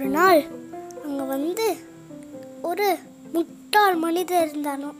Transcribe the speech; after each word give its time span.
ஒரு 0.00 0.08
நாள் 0.08 0.44
அங்கே 1.04 1.22
வந்து 1.22 1.76
ஒரு 2.62 2.96
முட்டாள் 3.32 3.94
மனிதன் 3.94 4.48
இருந்தானோ? 4.48 4.92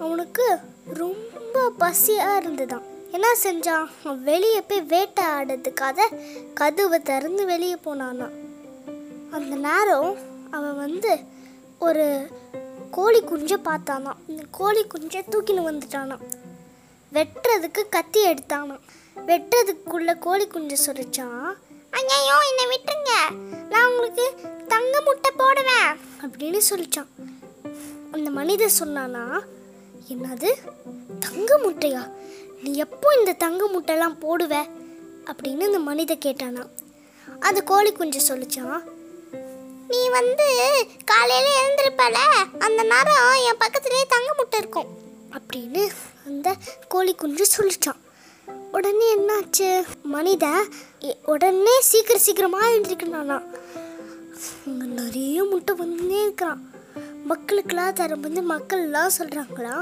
அவனுக்கு 0.00 0.56
ரொம்ப 0.92 1.72
பசியாக 1.78 2.40
இருந்ததான் 2.40 2.82
என்ன 3.12 3.26
செஞ்சான் 3.42 3.86
அவன் 4.04 4.22
வெளியே 4.22 4.60
போய் 4.60 4.82
வேட்டையாடுறதுக்காக 4.82 6.00
கதவை 6.54 6.98
திறந்து 7.00 7.46
வெளியே 7.46 7.74
போனானா? 7.74 8.30
அந்த 9.30 9.56
நேரம் 9.56 10.16
அவன் 10.50 10.76
வந்து 10.76 11.18
ஒரு 11.78 12.26
கோழி 12.90 13.20
குஞ்சை 13.20 13.58
பார்த்தானாம். 13.64 14.20
இந்த 14.26 14.42
கோழி 14.50 14.84
குஞ்சை 14.84 15.22
தூக்கின்னு 15.30 15.70
வந்துட்டானாம். 15.70 16.24
வெட்டுறதுக்கு 17.12 17.88
கத்தி 17.90 18.32
எடுத்தானாம். 18.32 18.80
வெட்டுறதுக்குள்ளே 19.26 20.18
கோழி 20.18 20.46
குஞ்சு 20.46 20.92
சொல்லிச்சான் 20.92 21.54
ஐயோ 22.08 22.38
என்னை 22.48 22.66
விட்டுருங்க. 22.66 23.34
நான் 23.68 23.90
உங்களுக்கு 23.90 24.34
தங்க 24.68 25.00
முட்டை 25.00 25.30
போடுவேன். 25.36 25.98
அப்படின்னு 26.22 26.60
சொல்லிச்சான். 26.70 27.06
அந்த 28.12 28.30
மனிதர் 28.30 28.72
சொன்னானா 28.78 29.40
என்னது? 30.08 30.54
தங்க 31.20 31.58
முட்டையா? 31.58 32.10
நீ 32.62 32.74
எப்போ 32.74 33.14
இந்த 33.18 33.32
தங்க 33.32 33.68
முட்டைலாம் 33.68 34.18
போடுவ? 34.20 34.68
அப்படின்னு 35.24 35.60
இந்த 35.60 35.78
மனிதர் 35.78 36.16
கேட்டானா. 36.16 36.68
அது 37.40 37.64
கோழி 37.64 37.92
குஞ்சு 37.92 38.34
சொல்லிச்சான் 38.34 38.82
நீ 39.88 40.08
வந்து 40.08 40.46
காலையில் 41.04 41.62
எழுந்திருப்பல? 41.62 42.18
அந்த 42.58 42.82
நேரம் 42.82 43.34
என் 43.34 43.56
பக்கத்துலேயே 43.56 44.06
தங்க 44.08 44.34
முட்டை 44.36 44.58
இருக்கும். 44.58 44.86
அப்படின்னு 45.32 45.90
அந்த 46.26 46.56
கோழி 46.88 47.14
குஞ்சு 47.14 47.46
சொல்லிச்சான். 47.56 48.02
உடனே 48.72 49.16
என்னாச்சு? 49.16 49.84
மனிதன் 50.02 50.68
உடனே 51.32 51.74
சீக்கிரம் 51.90 52.24
சீக்கிரமாக 52.26 52.70
எழுந்திருக்கணும் 52.72 53.30
அங்கே 54.68 54.86
நிறைய 55.00 55.44
முட்டை 55.50 55.72
வந்துனே 55.80 56.18
இருக்கிறான். 56.24 56.60
மக்களுக்கெல்லாம் 57.30 58.20
வந்து 58.26 58.42
மக்கள்லாம் 58.52 59.16
சொல்கிறாங்களா 59.18 59.76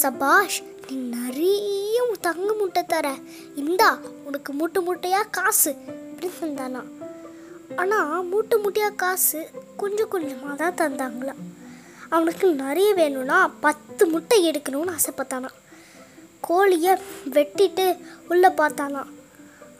சபாஷ் 0.00 0.58
நீ 0.88 0.96
நிறைய 1.18 1.98
தங்க 2.26 2.50
முட்டை 2.58 2.82
தர. 2.84 3.06
இந்தா 3.62 3.90
உனக்கு 4.28 4.50
மூட்டை 4.58 4.80
மூட்டையாக 4.86 5.30
காசு 5.36 5.72
அப்படின்னு 6.08 6.40
தந்தானா. 6.40 6.82
ஆனால் 7.80 8.26
மூட்டை 8.32 8.56
மூட்டையாக 8.62 8.98
காசு 9.02 9.40
கொஞ்சம் 9.82 10.12
கொஞ்சமாக 10.14 10.56
தான் 10.62 10.78
தந்தாங்களாம் 10.80 11.42
அவனுக்கு 12.14 12.46
நிறைய 12.64 12.90
வேணும்னா 13.00 13.38
பத்து 13.66 14.02
முட்டை 14.12 14.38
எடுக்கணும்னு 14.50 14.96
ஆசைப்பட்டானா. 14.96 15.50
கோழியை 16.48 16.94
வெட்டிட்டு 17.36 17.86
உள்ளே 18.28 18.48
பார்த்தானா. 18.60 19.02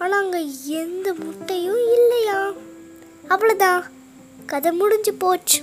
ஆனால் 0.01 0.23
அங்கே 0.23 0.41
எந்த 0.81 1.15
முட்டையும் 1.15 1.83
இல்லையா? 1.93 2.39
அவ்வளோதான் 3.29 3.83
கதை 4.47 4.73
முடிஞ்சு 4.73 5.15
போச்சு. 5.15 5.59